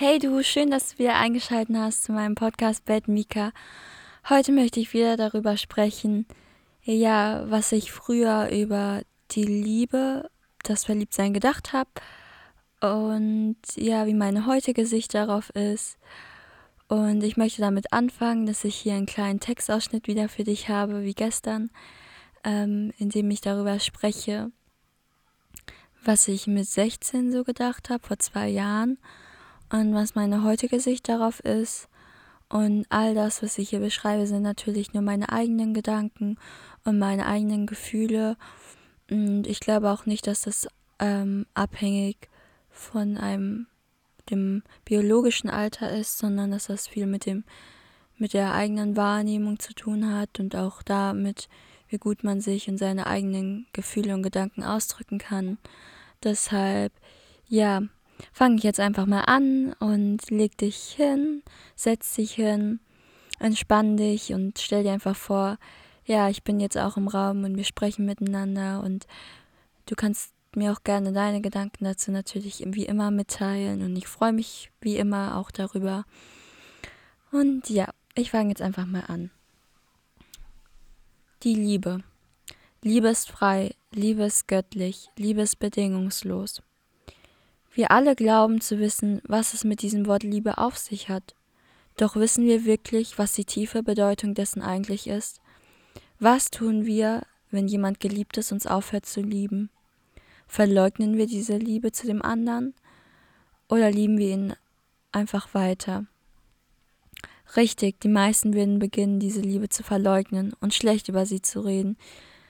[0.00, 3.50] Hey du, schön, dass du wieder eingeschaltet hast zu meinem Podcast Bad Mika.
[4.28, 6.24] Heute möchte ich wieder darüber sprechen,
[6.84, 10.30] ja, was ich früher über die Liebe,
[10.62, 11.90] das Verliebtsein gedacht habe
[12.80, 15.98] und ja, wie meine heutige Sicht darauf ist.
[16.86, 21.02] Und ich möchte damit anfangen, dass ich hier einen kleinen Textausschnitt wieder für dich habe,
[21.02, 21.72] wie gestern,
[22.44, 24.52] ähm, in dem ich darüber spreche,
[26.04, 28.96] was ich mit 16 so gedacht habe, vor zwei Jahren
[29.70, 31.88] und was meine heutige Sicht darauf ist.
[32.48, 36.36] Und all das, was ich hier beschreibe, sind natürlich nur meine eigenen Gedanken
[36.84, 38.36] und meine eigenen Gefühle.
[39.10, 40.66] Und ich glaube auch nicht, dass das
[40.98, 42.28] ähm, abhängig
[42.70, 43.66] von einem
[44.30, 47.44] dem biologischen Alter ist, sondern dass das viel mit dem
[48.18, 51.48] mit der eigenen Wahrnehmung zu tun hat und auch damit,
[51.88, 55.58] wie gut man sich und seine eigenen Gefühle und Gedanken ausdrücken kann.
[56.24, 56.92] Deshalb,
[57.46, 57.82] ja,
[58.32, 61.42] fange ich jetzt einfach mal an und leg dich hin,
[61.74, 62.80] setz dich hin,
[63.38, 65.58] entspann dich und stell dir einfach vor,
[66.04, 69.06] ja, ich bin jetzt auch im Raum und wir sprechen miteinander und
[69.86, 74.32] du kannst mir auch gerne deine Gedanken dazu natürlich wie immer mitteilen und ich freue
[74.32, 76.04] mich wie immer auch darüber.
[77.30, 79.30] Und ja, ich fange jetzt einfach mal an.
[81.42, 82.02] Die Liebe.
[82.82, 86.62] Liebe ist frei, Liebe ist göttlich, Liebe ist bedingungslos.
[87.74, 91.34] Wir alle glauben zu wissen, was es mit diesem Wort Liebe auf sich hat.
[91.96, 95.40] Doch wissen wir wirklich, was die tiefe Bedeutung dessen eigentlich ist?
[96.18, 99.70] Was tun wir, wenn jemand Geliebtes uns aufhört zu lieben?
[100.46, 102.74] Verleugnen wir diese Liebe zu dem anderen
[103.68, 104.54] oder lieben wir ihn
[105.12, 106.06] einfach weiter?
[107.56, 111.96] Richtig, die meisten werden beginnen, diese Liebe zu verleugnen und schlecht über sie zu reden,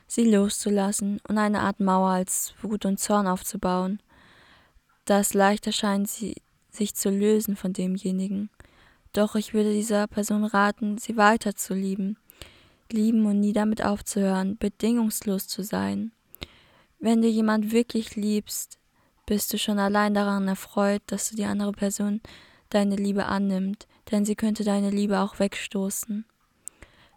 [0.06, 4.00] sie loszulassen und eine Art Mauer als Wut und Zorn aufzubauen
[5.08, 6.36] da es leichter scheint, sie,
[6.70, 8.50] sich zu lösen von demjenigen.
[9.14, 12.18] Doch ich würde dieser Person raten, sie weiter zu lieben,
[12.92, 16.12] lieben und nie damit aufzuhören, bedingungslos zu sein.
[16.98, 18.78] Wenn du jemand wirklich liebst,
[19.24, 22.20] bist du schon allein daran erfreut, dass du die andere Person
[22.68, 26.26] deine Liebe annimmt, denn sie könnte deine Liebe auch wegstoßen.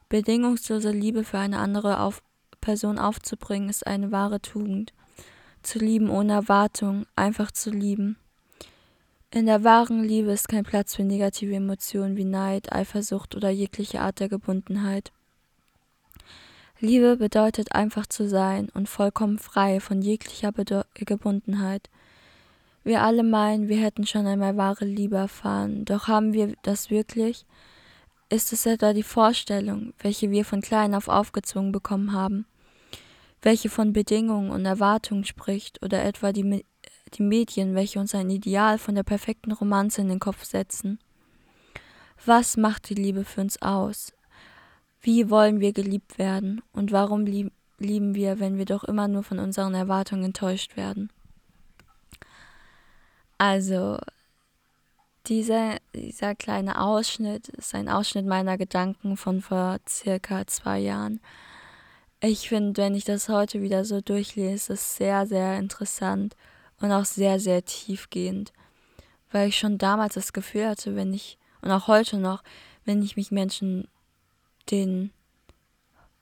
[0.07, 2.23] Bedingungslose Liebe für eine andere auf
[2.61, 4.93] Person aufzubringen, ist eine wahre Tugend
[5.63, 8.17] zu lieben ohne Erwartung, einfach zu lieben.
[9.33, 14.01] In der wahren Liebe ist kein Platz für negative Emotionen wie Neid, Eifersucht oder jegliche
[14.01, 15.11] Art der Gebundenheit.
[16.81, 21.89] Liebe bedeutet einfach zu sein und vollkommen frei von jeglicher Bedeu Gebundenheit.
[22.83, 27.45] Wir alle meinen, wir hätten schon einmal wahre Liebe erfahren, doch haben wir das wirklich?
[28.29, 32.45] Ist es etwa die Vorstellung, welche wir von klein auf aufgezwungen bekommen haben?
[33.41, 36.65] Welche von Bedingungen und Erwartungen spricht, oder etwa die,
[37.13, 40.99] die Medien, welche uns ein Ideal von der perfekten Romanze in den Kopf setzen.
[42.25, 44.13] Was macht die Liebe für uns aus?
[45.01, 46.61] Wie wollen wir geliebt werden?
[46.71, 51.11] Und warum lieb lieben wir, wenn wir doch immer nur von unseren Erwartungen enttäuscht werden?
[53.37, 53.97] Also,
[55.25, 61.19] dieser, dieser kleine Ausschnitt ist ein Ausschnitt meiner Gedanken von vor circa zwei Jahren.
[62.23, 66.35] Ich finde, wenn ich das heute wieder so durchlese, ist es sehr, sehr interessant
[66.79, 68.53] und auch sehr, sehr tiefgehend.
[69.31, 72.43] Weil ich schon damals das Gefühl hatte, wenn ich, und auch heute noch,
[72.85, 73.87] wenn ich mich Menschen,
[74.69, 75.11] den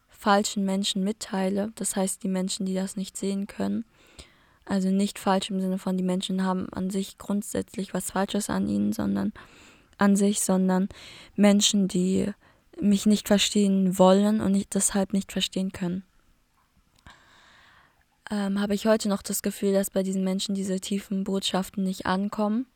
[0.08, 3.84] falschen Menschen mitteile, das heißt die Menschen, die das nicht sehen können,
[4.64, 8.70] also nicht falsch im Sinne von, die Menschen haben an sich grundsätzlich was Falsches an
[8.70, 9.34] ihnen, sondern
[9.98, 10.88] an sich, sondern
[11.36, 12.32] Menschen, die
[12.82, 16.04] mich nicht verstehen wollen und ich deshalb nicht verstehen können.
[18.32, 22.06] Ähm, habe ich heute noch das Gefühl, dass bei diesen Menschen diese tiefen Botschaften nicht
[22.06, 22.68] ankommen.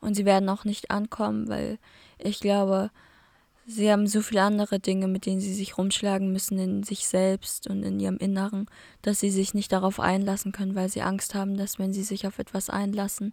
[0.00, 1.78] Und sie werden auch nicht ankommen, weil
[2.18, 2.90] ich glaube,
[3.66, 7.68] sie haben so viele andere Dinge, mit denen sie sich rumschlagen müssen in sich selbst
[7.68, 8.66] und in ihrem Inneren,
[9.02, 12.28] dass sie sich nicht darauf einlassen können, weil sie Angst haben, dass wenn sie sich
[12.28, 13.32] auf etwas einlassen,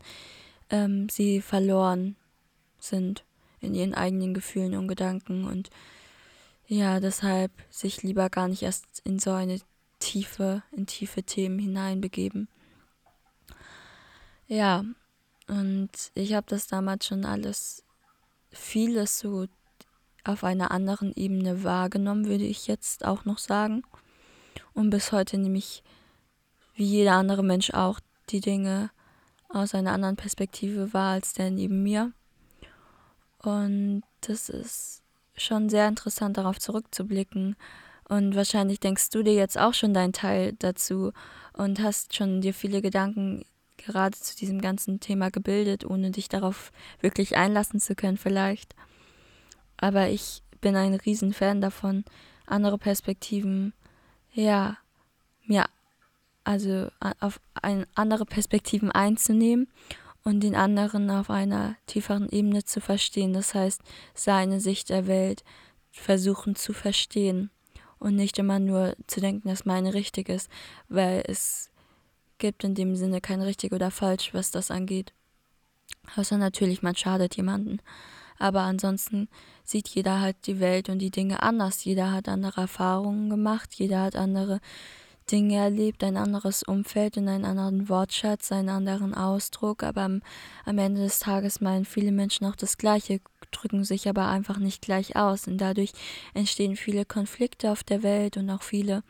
[0.71, 2.15] ähm, sie verloren
[2.79, 3.23] sind
[3.59, 5.69] in ihren eigenen Gefühlen und Gedanken und
[6.67, 9.59] ja, deshalb sich lieber gar nicht erst in so eine
[9.99, 12.47] tiefe, in tiefe Themen hineinbegeben.
[14.47, 14.83] Ja,
[15.47, 17.83] und ich habe das damals schon alles,
[18.51, 19.47] vieles so
[20.23, 23.83] auf einer anderen Ebene wahrgenommen, würde ich jetzt auch noch sagen.
[24.73, 25.83] Und bis heute nehme ich,
[26.73, 27.99] wie jeder andere Mensch auch,
[28.29, 28.89] die Dinge
[29.49, 32.11] aus einer anderen Perspektive wahr als der neben mir.
[33.45, 35.03] Und das ist
[35.37, 37.55] schon sehr interessant, darauf zurückzublicken.
[38.07, 41.11] Und wahrscheinlich denkst du dir jetzt auch schon deinen Teil dazu
[41.53, 43.45] und hast schon dir viele Gedanken
[43.77, 46.71] gerade zu diesem ganzen Thema gebildet, ohne dich darauf
[47.01, 48.75] wirklich einlassen zu können vielleicht.
[49.77, 52.05] Aber ich bin ein Riesenfan davon,
[52.45, 53.73] andere Perspektiven,
[54.33, 54.77] ja,
[55.45, 55.65] mir,
[56.43, 56.89] also
[57.19, 59.67] auf ein, andere Perspektiven einzunehmen
[60.25, 63.31] und den anderen auf einer tieferen Ebene zu verstehen.
[63.31, 63.81] Das heißt,
[64.13, 65.43] seine Sicht der Welt
[65.91, 67.51] versuchen zu verstehen
[67.99, 70.49] und nicht immer nur zu denken, dass meine richtig ist,
[70.89, 71.69] weil es
[72.39, 75.13] gibt in dem Sinne kein richtig oder falsch, was das angeht.
[76.15, 77.79] Außer natürlich, man schadet jemanden.
[78.37, 79.29] Aber ansonsten
[79.63, 81.85] sieht jeder halt die Welt und die Dinge anders.
[81.85, 84.59] Jeder hat andere Erfahrungen gemacht, jeder hat andere
[85.31, 90.21] Dinge erlebt, ein anderes Umfeld und einen anderen Wortschatz, einen anderen Ausdruck, aber am,
[90.65, 94.81] am Ende des Tages meinen viele Menschen auch das Gleiche, drücken sich aber einfach nicht
[94.81, 95.47] gleich aus.
[95.47, 95.93] Und dadurch
[96.33, 99.03] entstehen viele Konflikte auf der Welt und auch viele,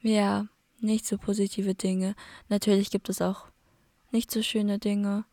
[0.00, 0.46] ja,
[0.80, 2.14] nicht so positive Dinge.
[2.48, 3.46] Natürlich gibt es auch
[4.10, 5.24] nicht so schöne Dinge.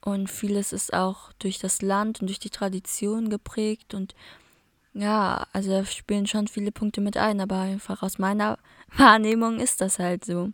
[0.00, 3.94] Und vieles ist auch durch das Land und durch die Tradition geprägt.
[3.94, 4.14] Und
[4.92, 8.58] ja, also da spielen schon viele Punkte mit ein, aber einfach aus meiner
[8.96, 10.52] Wahrnehmung ist das halt so.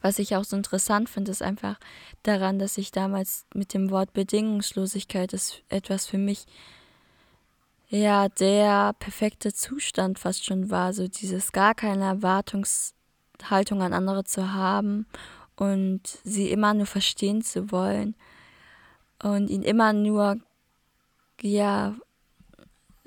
[0.00, 1.78] Was ich auch so interessant finde, ist einfach
[2.22, 6.46] daran, dass ich damals mit dem Wort Bedingungslosigkeit ist etwas für mich
[7.88, 14.52] ja der perfekte Zustand fast schon war, so dieses gar keine Erwartungshaltung an andere zu
[14.52, 15.06] haben
[15.56, 18.14] und sie immer nur verstehen zu wollen
[19.22, 20.38] und ihnen immer nur
[21.40, 21.94] ja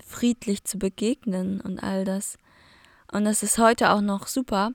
[0.06, 2.38] friedlich zu begegnen und all das.
[3.12, 4.72] Und das ist heute auch noch super,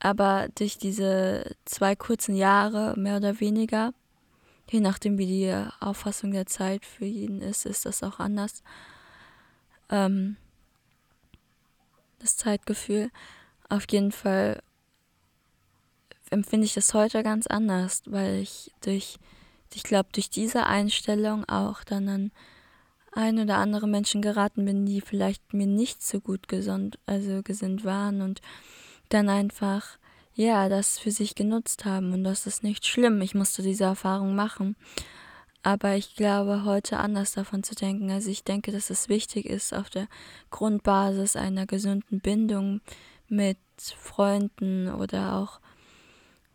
[0.00, 3.92] aber durch diese zwei kurzen Jahre, mehr oder weniger,
[4.70, 8.62] je nachdem wie die Auffassung der Zeit für jeden ist, ist das auch anders.
[9.90, 10.36] Ähm,
[12.18, 13.10] das Zeitgefühl.
[13.68, 14.62] Auf jeden Fall
[16.30, 19.18] empfinde ich das heute ganz anders, weil ich durch,
[19.74, 22.32] ich glaube, durch diese Einstellung auch dann an
[23.12, 27.84] ein oder andere Menschen geraten bin, die vielleicht mir nicht so gut gesund, also gesinnt
[27.84, 28.40] waren und
[29.10, 29.98] dann einfach,
[30.34, 32.12] ja, das für sich genutzt haben.
[32.12, 33.20] Und das ist nicht schlimm.
[33.20, 34.76] Ich musste diese Erfahrung machen.
[35.62, 38.10] Aber ich glaube, heute anders davon zu denken.
[38.10, 40.08] Also ich denke, dass es wichtig ist, auf der
[40.50, 42.80] Grundbasis einer gesunden Bindung
[43.28, 45.60] mit Freunden oder auch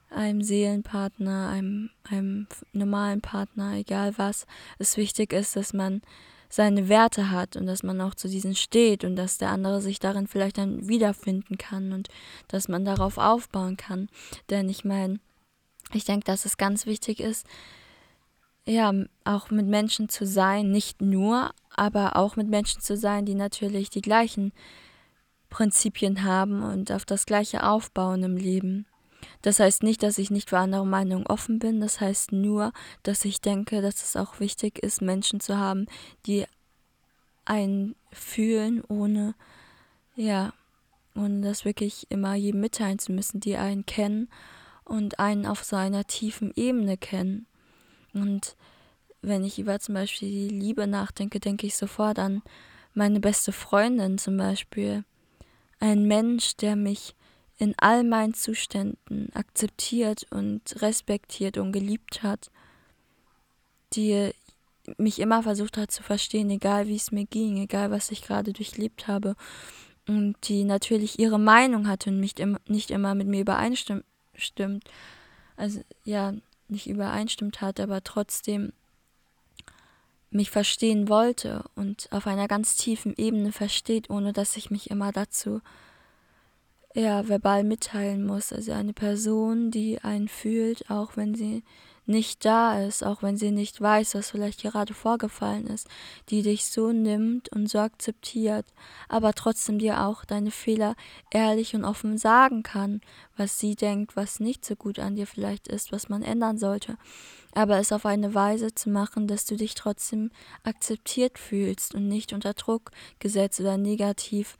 [0.10, 4.46] einem Seelenpartner, einem, einem normalen Partner, egal was,
[4.78, 6.02] es wichtig ist, dass man
[6.50, 10.00] seine Werte hat und dass man auch zu diesen steht und dass der andere sich
[10.00, 12.10] darin vielleicht dann wiederfinden kann und
[12.48, 14.10] dass man darauf aufbauen kann.
[14.50, 15.20] Denn ich meine,
[15.94, 17.46] ich denke, dass es ganz wichtig ist,
[18.66, 18.92] ja,
[19.24, 23.90] auch mit Menschen zu sein, nicht nur, aber auch mit Menschen zu sein, die natürlich
[23.90, 24.52] die gleichen
[25.50, 28.86] Prinzipien haben und auf das gleiche aufbauen im Leben.
[29.42, 32.72] Das heißt nicht, dass ich nicht für andere Meinungen offen bin, das heißt nur,
[33.04, 35.86] dass ich denke, dass es auch wichtig ist, Menschen zu haben,
[36.26, 36.46] die
[37.46, 39.36] einen fühlen, ohne,
[40.16, 40.54] ja,
[41.16, 44.30] ohne das wirklich immer jedem mitteilen zu müssen, die einen kennen
[44.84, 47.48] und einen auf so einer tiefen Ebene kennen.
[48.14, 48.56] Und
[49.22, 52.42] wenn ich über zum Beispiel die Liebe nachdenke, denke ich sofort an
[52.94, 55.04] meine beste Freundin zum Beispiel.
[55.80, 57.16] Ein Mensch, der mich
[57.58, 62.52] in all meinen Zuständen akzeptiert und respektiert und geliebt hat,
[63.94, 64.32] die
[64.98, 68.54] mich immer versucht hat zu verstehen, egal wie es mir ging, egal was ich gerade
[68.54, 69.36] durchlebt habe,
[70.08, 74.06] und die natürlich ihre Meinung hatte und nicht, im, nicht immer mit mir übereinstimmt,
[75.58, 76.34] also ja,
[76.70, 78.72] nicht übereinstimmt hat, aber trotzdem
[80.30, 85.12] mich verstehen wollte und auf einer ganz tiefen Ebene versteht, ohne dass ich mich immer
[85.12, 85.62] dazu
[86.98, 88.52] ja, verbal mitteilen muss.
[88.52, 91.64] Also eine Person, die einen fühlt, auch wenn sie
[92.08, 95.88] nicht da ist, auch wenn sie nicht weiß, was vielleicht gerade vorgefallen ist,
[96.30, 98.66] die dich so nimmt und so akzeptiert,
[99.10, 100.96] aber trotzdem dir auch deine Fehler
[101.32, 103.02] ehrlich und offen sagen kann,
[103.36, 106.98] was sie denkt, was nicht so gut an dir vielleicht ist, was man ändern sollte,
[107.54, 110.32] aber es auf eine Weise zu machen, dass du dich trotzdem
[110.64, 114.58] akzeptiert fühlst und nicht unter Druck gesetzt oder negativ,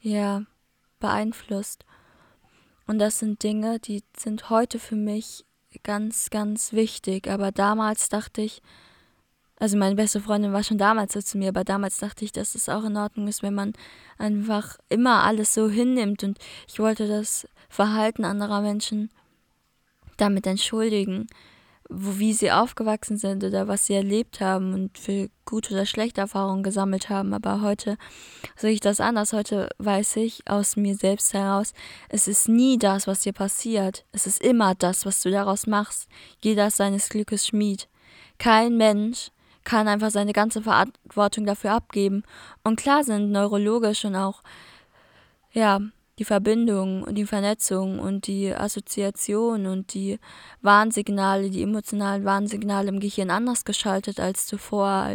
[0.00, 0.42] ja,
[0.98, 1.84] beeinflusst.
[2.86, 5.44] Und das sind Dinge, die sind heute für mich
[5.82, 7.28] ganz, ganz wichtig.
[7.28, 8.62] Aber damals dachte ich,
[9.60, 12.54] also meine beste Freundin war schon damals so zu mir, aber damals dachte ich, dass
[12.54, 13.72] es auch in Ordnung ist, wenn man
[14.16, 16.22] einfach immer alles so hinnimmt.
[16.22, 16.38] Und
[16.68, 19.10] ich wollte das Verhalten anderer Menschen
[20.16, 21.26] damit entschuldigen,
[21.88, 26.20] wo, wie sie aufgewachsen sind oder was sie erlebt haben und für gute oder schlechte
[26.20, 27.32] Erfahrungen gesammelt haben.
[27.32, 27.96] Aber heute
[28.56, 29.32] sehe ich das anders.
[29.32, 31.72] Heute weiß ich aus mir selbst heraus,
[32.08, 34.04] es ist nie das, was dir passiert.
[34.12, 36.08] Es ist immer das, was du daraus machst.
[36.40, 37.88] Jeder ist seines Glückes Schmied.
[38.38, 39.30] Kein Mensch
[39.64, 42.22] kann einfach seine ganze Verantwortung dafür abgeben.
[42.64, 44.42] Und klar sind neurologisch und auch,
[45.52, 45.80] ja,
[46.18, 50.18] die Verbindung und die Vernetzung und die Assoziation und die
[50.62, 55.10] Warnsignale, die emotionalen Warnsignale im Gehirn anders geschaltet als zuvor.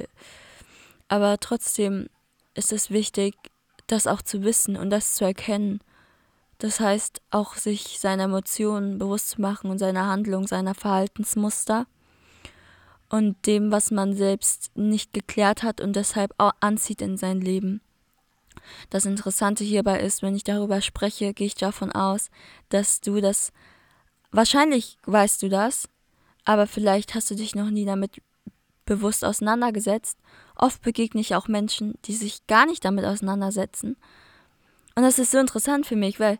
[1.09, 2.07] Aber trotzdem
[2.53, 3.35] ist es wichtig,
[3.87, 5.81] das auch zu wissen und das zu erkennen.
[6.59, 11.85] Das heißt, auch sich seiner Emotionen bewusst zu machen und seiner Handlung, seiner Verhaltensmuster
[13.09, 17.81] und dem, was man selbst nicht geklärt hat und deshalb anzieht in sein Leben.
[18.89, 22.29] Das Interessante hierbei ist, wenn ich darüber spreche, gehe ich davon aus,
[22.69, 23.51] dass du das,
[24.31, 25.89] wahrscheinlich weißt du das,
[26.45, 28.21] aber vielleicht hast du dich noch nie damit
[28.85, 30.17] bewusst auseinandergesetzt.
[30.55, 33.95] Oft begegne ich auch Menschen, die sich gar nicht damit auseinandersetzen.
[34.95, 36.37] Und das ist so interessant für mich, weil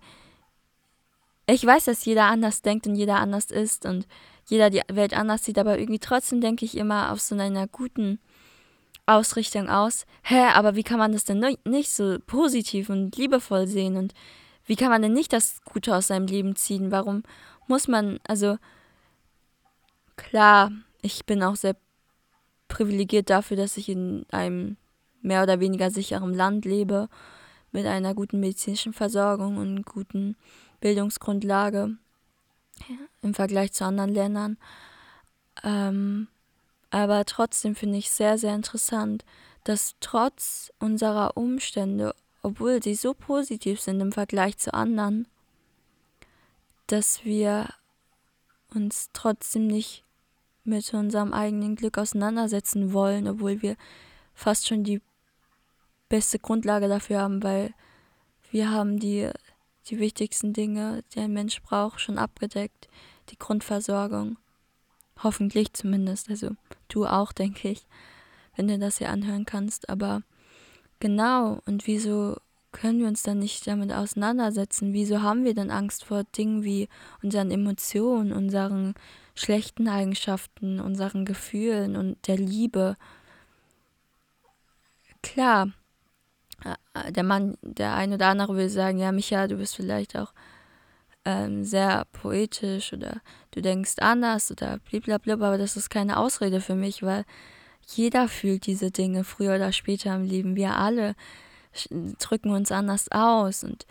[1.46, 4.08] ich weiß, dass jeder anders denkt und jeder anders ist und
[4.46, 8.20] jeder die Welt anders sieht, aber irgendwie trotzdem denke ich immer auf so einer guten
[9.06, 10.06] Ausrichtung aus.
[10.24, 13.98] Hä, aber wie kann man das denn nicht so positiv und liebevoll sehen?
[13.98, 14.14] Und
[14.66, 16.92] wie kann man denn nicht das Gute aus seinem Leben ziehen?
[16.92, 17.24] Warum
[17.68, 18.58] muss man, also
[20.16, 21.76] klar, ich bin auch sehr
[22.70, 24.78] privilegiert dafür, dass ich in einem
[25.22, 27.10] mehr oder weniger sicheren Land lebe,
[27.72, 30.36] mit einer guten medizinischen Versorgung und guten
[30.80, 31.98] Bildungsgrundlage
[33.22, 34.58] im Vergleich zu anderen Ländern.
[35.64, 36.28] Ähm,
[36.94, 39.26] aber trotzdem finde ich sehr, sehr interessant,
[39.64, 45.28] dass trotz unserer Umstände, obwohl sie so positiv sind im Vergleich zu anderen,
[46.86, 47.74] dass wir
[48.76, 50.04] uns trotzdem nicht
[50.66, 53.76] mit unserem eigenen Glück auseinandersetzen wollen, obwohl wir
[54.36, 55.02] fast schon die
[56.10, 57.74] beste Grundlage dafür haben, weil
[58.52, 59.32] wir haben die,
[59.88, 62.88] die wichtigsten Dinge, die ein Mensch braucht, schon abgedeckt,
[63.32, 64.38] die Grundversorgung.
[65.22, 66.30] Hoffentlich zumindest.
[66.30, 66.52] Also
[66.90, 67.86] du auch, denke ich,
[68.56, 69.90] wenn du das hier anhören kannst.
[69.90, 70.24] Aber
[71.00, 72.38] genau, und wieso
[72.72, 74.94] können wir uns dann nicht damit auseinandersetzen?
[74.94, 76.90] Wieso haben wir denn Angst vor Dingen wie
[77.22, 78.96] unseren Emotionen, unseren
[79.36, 82.98] schlechten Eigenschaften, unseren Gefühlen und der Liebe?
[85.22, 85.70] Klar,
[86.94, 90.34] äh, der Mann, der ein oder andere will sagen, ja, Micha, du bist vielleicht auch
[91.26, 96.76] ähm, sehr poetisch oder du denkst anders oder blablabla, aber das ist keine Ausrede für
[96.76, 97.26] mich, weil
[97.88, 100.56] jeder fühlt diese Dinge früher oder später im Leben.
[100.56, 101.16] Wir alle
[102.20, 103.86] drücken uns anders aus und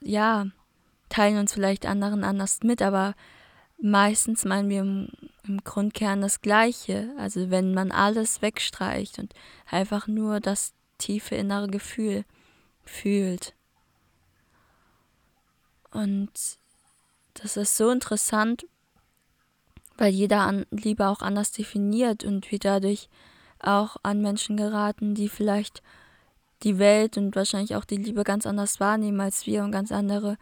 [0.00, 0.46] ja,
[1.08, 3.14] teilen uns vielleicht anderen anders mit, aber
[3.80, 5.08] meistens meinen wir im,
[5.46, 7.10] im Grundkern das Gleiche.
[7.18, 9.34] Also wenn man alles wegstreicht und
[9.70, 12.24] einfach nur das tiefe innere Gefühl
[12.84, 13.54] fühlt.
[15.92, 16.30] Und
[17.34, 18.66] das ist so interessant,
[19.96, 23.08] weil jeder an Liebe auch anders definiert und wir dadurch
[23.58, 25.82] auch an Menschen geraten, die vielleicht
[26.62, 30.38] die Welt und wahrscheinlich auch die Liebe ganz anders wahrnehmen als wir und ganz andere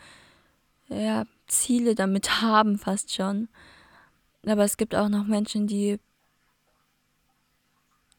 [0.88, 3.48] ja, Ziele damit haben, fast schon.
[4.46, 5.98] Aber es gibt auch noch Menschen, die,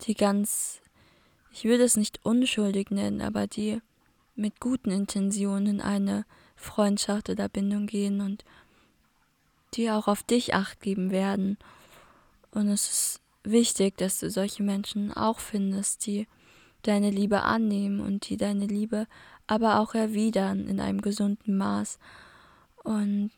[0.01, 0.81] die ganz,
[1.51, 3.81] ich würde es nicht unschuldig nennen, aber die
[4.35, 6.25] mit guten Intentionen eine
[6.61, 8.43] Freundschaft oder Bindung gehen und
[9.73, 11.57] die auch auf dich acht geben werden.
[12.51, 16.27] Und es ist wichtig, dass du solche Menschen auch findest, die
[16.83, 19.07] deine Liebe annehmen und die deine Liebe
[19.47, 21.99] aber auch erwidern in einem gesunden Maß.
[22.83, 23.31] Und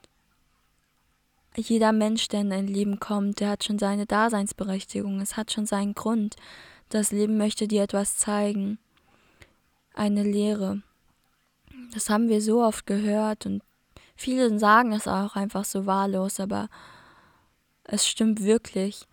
[1.56, 5.65] jeder Mensch, der in dein Leben kommt, der hat schon seine Daseinsberechtigung, es hat schon
[5.65, 6.36] seinen Grund.
[6.89, 8.80] Das Leben möchte dir etwas zeigen,
[9.94, 10.82] eine Lehre.
[11.93, 13.62] Das haben wir so oft gehört und
[14.15, 16.67] viele sagen es auch einfach so wahllos, aber
[17.83, 19.05] es stimmt wirklich.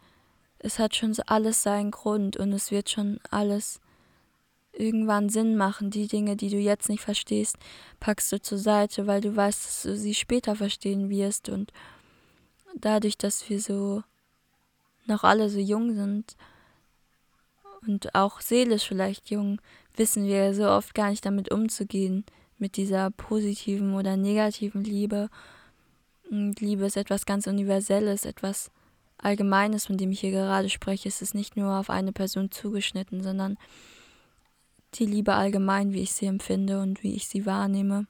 [0.58, 3.80] Es hat schon alles seinen Grund und es wird schon alles
[4.72, 5.90] irgendwann Sinn machen.
[5.90, 7.56] Die Dinge, die du jetzt nicht verstehst,
[7.99, 11.50] packst du zur Seite, weil du weißt, dass du sie später verstehen wirst.
[11.50, 11.72] Und
[12.75, 14.02] dadurch, dass wir so
[15.04, 16.34] noch alle so jung sind
[17.87, 19.60] und auch seelisch vielleicht jung,
[19.96, 22.25] wissen wir so oft gar nicht damit umzugehen
[22.61, 25.29] mit dieser positiven oder negativen Liebe.
[26.31, 28.71] Und Liebe ist etwas ganz Universelles, etwas
[29.19, 31.09] Allgemeines, von dem ich hier gerade spreche.
[31.09, 33.59] Es ist nicht nur auf eine Person zugeschnitten, sondern
[34.95, 38.07] die Liebe allgemein, wie ich sie empfinde und wie ich sie wahrnehme.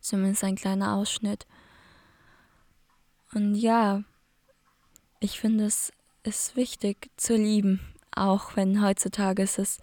[0.00, 1.46] Zumindest ein kleiner Ausschnitt.
[3.34, 4.02] Und ja,
[5.20, 7.80] ich finde, es ist wichtig zu lieben,
[8.14, 9.78] auch wenn heutzutage ist es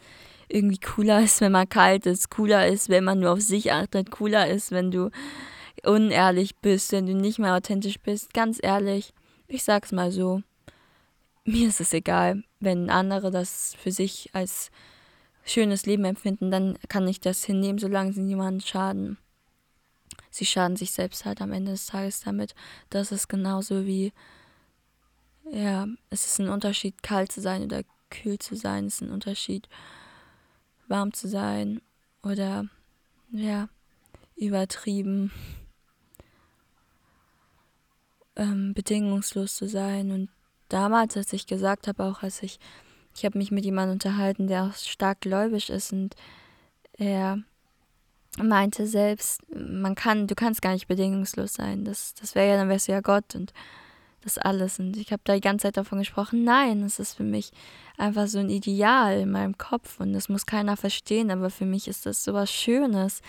[0.47, 4.11] irgendwie cooler ist, wenn man kalt ist, cooler ist, wenn man nur auf sich achtet,
[4.11, 5.09] cooler ist, wenn du
[5.83, 8.33] unehrlich bist, wenn du nicht mehr authentisch bist.
[8.33, 9.13] Ganz ehrlich,
[9.47, 10.41] ich sag's mal so,
[11.43, 14.71] mir ist es egal, wenn andere das für sich als
[15.45, 19.17] schönes Leben empfinden, dann kann ich das hinnehmen, solange sie niemandem schaden.
[20.31, 22.55] Sie schaden sich selbst halt am Ende des Tages damit.
[22.89, 24.11] Das ist genauso wie,
[25.51, 28.87] ja, es ist ein Unterschied, kalt zu sein oder kühl zu sein.
[28.87, 29.69] Es ist ein Unterschied,
[30.87, 31.81] warm zu sein
[32.23, 32.65] oder,
[33.31, 33.69] ja,
[34.35, 35.31] übertrieben,
[38.35, 40.11] ähm, bedingungslos zu sein.
[40.11, 40.29] Und
[40.69, 42.59] damals, als ich gesagt habe, auch als ich
[43.15, 46.15] ich habe mich mit jemandem unterhalten, der auch stark gläubig ist und
[46.97, 47.39] er
[48.37, 51.85] meinte selbst, man kann, du kannst gar nicht bedingungslos sein.
[51.85, 53.53] Das, das wäre ja, dann wärst du ja Gott und
[54.25, 54.79] das alles.
[54.79, 57.51] Und ich habe da die ganze Zeit davon gesprochen, nein, es ist für mich
[57.97, 61.87] einfach so ein Ideal in meinem Kopf und das muss keiner verstehen, aber für mich
[61.87, 63.21] ist das so was Schönes.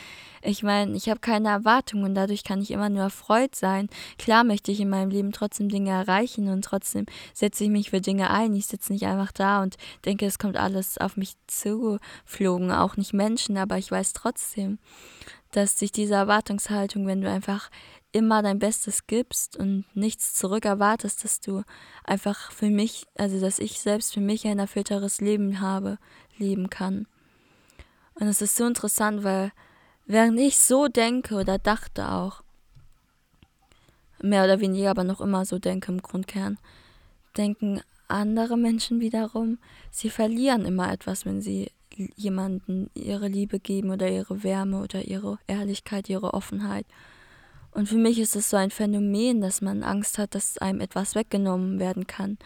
[0.43, 3.89] Ich meine, ich habe keine Erwartungen und dadurch kann ich immer nur erfreut sein.
[4.19, 8.01] Klar möchte ich in meinem Leben trotzdem Dinge erreichen und trotzdem setze ich mich für
[8.01, 8.55] Dinge ein.
[8.55, 13.13] Ich sitze nicht einfach da und denke, es kommt alles auf mich zugeflogen, auch nicht
[13.13, 14.79] Menschen, aber ich weiß trotzdem,
[15.53, 17.71] dass sich diese Erwartungshaltung, wenn du einfach
[18.17, 21.63] immer dein Bestes gibst und nichts zurück erwartest, dass du
[22.03, 25.99] einfach für mich, also dass ich selbst für mich ein erfüllteres Leben habe,
[26.39, 27.07] leben kann.
[28.15, 29.53] Und es ist so interessant, weil
[30.07, 32.43] während ich so denke oder dachte auch,
[34.23, 36.59] mehr oder weniger aber noch immer so denke im Grundkern,
[37.37, 39.59] denken andere Menschen wiederum,
[39.91, 41.71] sie verlieren immer etwas, wenn sie
[42.15, 46.87] jemanden ihre Liebe geben oder ihre Wärme oder ihre Ehrlichkeit, ihre Offenheit.
[47.77, 51.15] Und für mich ist es so ein Phänomen, dass man Angst hat, dass einem etwas
[51.15, 52.39] weggenommen werden kann.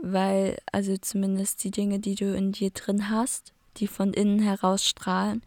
[0.00, 4.86] Weil, also zumindest die Dinge, die du in dir drin hast, die von innen heraus
[4.86, 5.42] strahlen,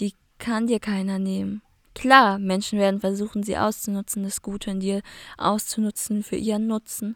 [0.00, 1.62] die kann dir keiner nehmen.
[1.94, 5.00] Klar, Menschen werden versuchen, sie auszunutzen, das Gute in dir
[5.38, 7.14] auszunutzen für ihren Nutzen.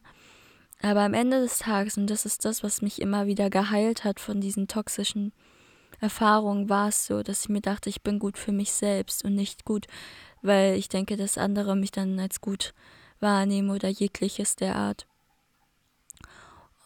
[0.82, 4.20] Aber am Ende des Tages, und das ist das, was mich immer wieder geheilt hat
[4.20, 5.32] von diesen toxischen
[6.00, 9.34] Erfahrungen, war es so, dass ich mir dachte, ich bin gut für mich selbst und
[9.34, 9.86] nicht gut
[10.42, 12.74] weil ich denke, dass andere mich dann als gut
[13.20, 15.06] wahrnehmen oder jegliches der Art.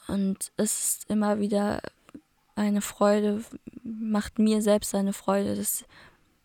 [0.08, 1.80] Und es ist immer wieder
[2.56, 3.42] eine Freude,
[3.82, 5.84] macht mir selbst eine Freude, dass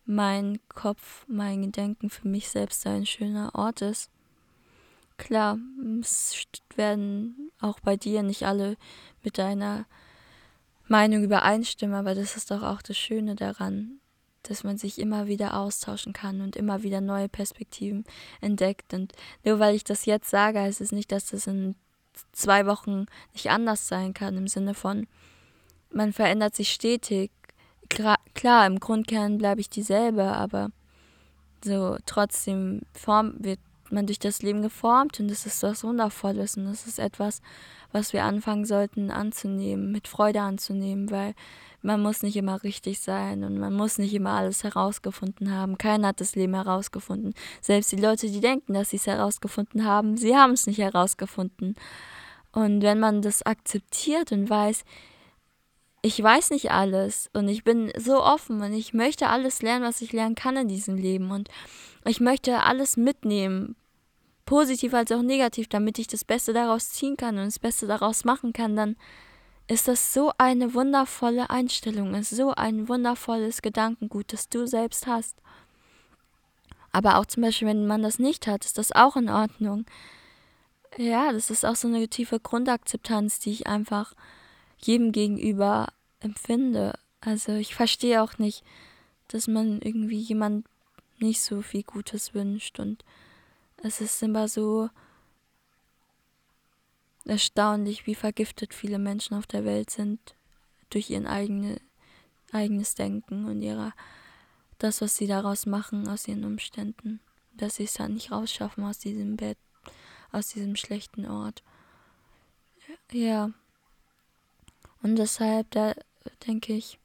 [0.05, 4.10] mein Kopf, mein Gedenken für mich selbst ein schöner Ort ist.
[5.17, 5.58] Klar,
[5.99, 8.77] es werden auch bei dir nicht alle
[9.23, 9.86] mit deiner
[10.89, 13.99] Meinung übereinstimmen, aber das ist doch auch das Schöne daran,
[14.43, 18.06] dass man sich immer wieder austauschen kann und immer wieder neue Perspektiven
[18.41, 18.93] entdeckt.
[18.93, 21.75] Und nur weil ich das jetzt sage, heißt es nicht, dass das in
[22.32, 25.08] zwei Wochen nicht anders sein kann, im Sinne von,
[25.91, 27.32] man verändert sich stetig.
[27.89, 30.69] Klar, im Grundkern bleibe ich dieselbe, aber
[31.63, 33.60] so trotzdem form, wird
[33.91, 37.41] man durch das Leben geformt und das ist was Wundervolles und das ist etwas,
[37.91, 41.34] was wir anfangen sollten anzunehmen, mit Freude anzunehmen, weil
[41.82, 45.78] man muss nicht immer richtig sein und man muss nicht immer alles herausgefunden haben.
[45.78, 47.34] Keiner hat das Leben herausgefunden.
[47.62, 51.75] Selbst die Leute, die denken, dass sie es herausgefunden haben, sie haben es nicht herausgefunden.
[52.52, 54.84] Und wenn man das akzeptiert und weiß,
[56.01, 60.01] ich weiß nicht alles und ich bin so offen und ich möchte alles lernen, was
[60.01, 61.49] ich lernen kann in diesem Leben und
[62.05, 63.75] ich möchte alles mitnehmen,
[64.45, 68.23] positiv als auch negativ, damit ich das Beste daraus ziehen kann und das Beste daraus
[68.23, 68.95] machen kann, dann
[69.67, 75.35] ist das so eine wundervolle Einstellung, ist so ein wundervolles Gedankengut, das du selbst hast.
[76.91, 79.85] Aber auch zum Beispiel, wenn man das nicht hat, ist das auch in Ordnung.
[80.97, 84.13] Ja, das ist auch so eine tiefe Grundakzeptanz, die ich einfach
[84.81, 85.87] jedem gegenüber
[86.19, 86.97] empfinde.
[87.21, 88.63] Also ich verstehe auch nicht,
[89.27, 90.67] dass man irgendwie jemand
[91.19, 93.03] nicht so viel Gutes wünscht und
[93.77, 94.89] es ist immer so
[97.25, 100.35] erstaunlich, wie vergiftet viele Menschen auf der Welt sind
[100.89, 101.79] durch ihr eigene,
[102.51, 103.93] eigenes Denken und ihrer,
[104.79, 107.19] das, was sie daraus machen aus ihren Umständen,
[107.53, 109.57] dass sie es dann nicht rausschaffen aus diesem Bett,
[110.31, 111.63] aus diesem schlechten Ort.
[113.11, 113.51] Ja.
[115.01, 115.93] Und deshalb, da
[116.47, 116.99] denke ich,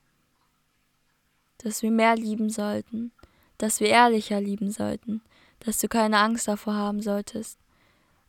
[1.59, 3.12] dass wir mehr lieben sollten,
[3.59, 5.22] dass wir ehrlicher lieben sollten,
[5.61, 7.59] dass du keine Angst davor haben solltest,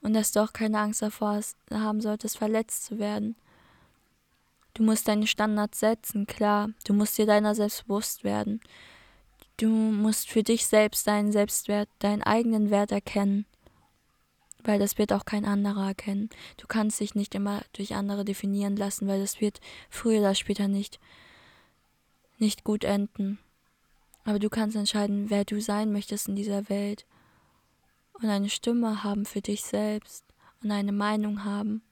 [0.05, 3.35] und dass du auch keine Angst davor haben solltest, verletzt zu werden.
[4.75, 6.69] Du musst deine Standards setzen, klar.
[6.85, 8.61] Du musst dir deiner selbst bewusst werden.
[9.57, 13.47] Du musst für dich selbst deinen Selbstwert, deinen eigenen Wert erkennen.
[14.65, 16.29] Weil das wird auch kein anderer erkennen.
[16.57, 20.67] Du kannst dich nicht immer durch andere definieren lassen, weil das wird früher oder später
[20.67, 20.99] nicht,
[22.37, 23.39] nicht gut enden.
[24.23, 27.05] Aber du kannst entscheiden, wer du sein möchtest in dieser Welt
[28.13, 30.25] und eine Stimme haben für dich selbst
[30.63, 31.83] und eine Meinung haben.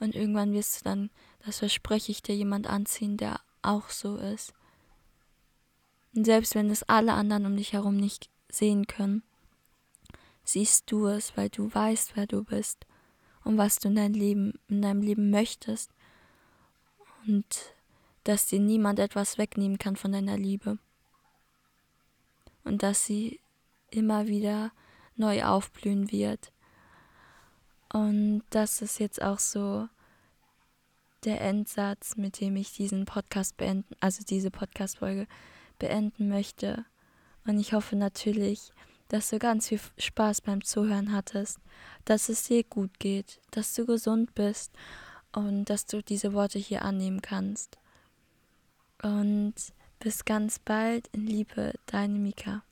[0.00, 1.10] Und irgendwann wirst du dann,
[1.44, 4.54] das verspreche ich dir, jemand anziehen, der auch so ist.
[6.14, 9.22] Und selbst wenn es alle anderen um dich herum nicht sehen können,
[10.46, 12.86] siehst du es, weil du weißt, wer du bist
[13.44, 15.90] und was du in, dein Leben, in deinem Leben möchtest
[17.26, 17.74] und
[18.24, 20.78] dass dir niemand etwas wegnehmen kann von deiner Liebe
[22.64, 23.40] und dass sie
[23.90, 24.72] immer wieder
[25.16, 26.52] neu aufblühen wird.
[27.92, 29.88] Und das ist jetzt auch so
[31.24, 35.26] der Endsatz, mit dem ich diesen Podcast beenden, also diese Podcast-Folge
[35.78, 36.84] beenden möchte.
[37.46, 38.72] Und ich hoffe natürlich,
[39.08, 41.58] dass du ganz viel Spaß beim Zuhören hattest,
[42.04, 44.72] dass es dir gut geht, dass du gesund bist
[45.32, 47.78] und dass du diese Worte hier annehmen kannst.
[49.02, 49.54] Und
[49.98, 52.62] bis ganz bald in Liebe, deine Mika.